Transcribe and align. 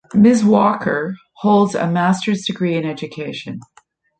Ms. 0.15 0.43
Walker 0.43 1.13
holds 1.41 1.75
a 1.75 1.85
master's 1.85 2.43
degree 2.43 2.73
in 2.73 2.87
education. 2.87 3.59